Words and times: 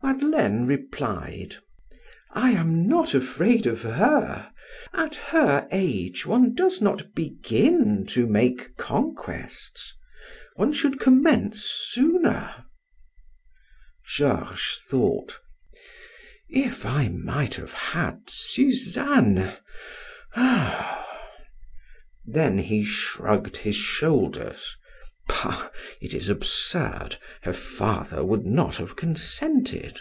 Madeleine 0.00 0.64
replied: 0.66 1.56
"I 2.32 2.50
am 2.52 2.86
not 2.88 3.14
afraid 3.14 3.66
of 3.66 3.82
her. 3.82 4.48
At 4.94 5.16
her 5.16 5.66
age 5.72 6.24
one 6.24 6.54
does 6.54 6.80
not 6.80 7.14
begin 7.16 8.06
to 8.10 8.28
make 8.28 8.76
conquests 8.76 9.94
one 10.54 10.72
should 10.72 11.00
commence 11.00 11.62
sooner." 11.64 12.64
Georges 14.14 14.78
thought: 14.88 15.40
"If 16.48 16.86
I 16.86 17.08
might 17.08 17.56
have 17.56 17.72
had 17.74 18.30
Suzanne, 18.30 19.56
ah!" 20.36 21.04
Then 22.24 22.56
he 22.58 22.84
shrugged 22.84 23.56
his 23.58 23.76
shoulders: 23.76 24.76
"Bah, 25.28 25.70
it 26.00 26.14
is 26.14 26.30
absurd; 26.30 27.18
her 27.42 27.52
father 27.52 28.24
would 28.24 28.46
not 28.46 28.76
have 28.76 28.96
consented." 28.96 30.00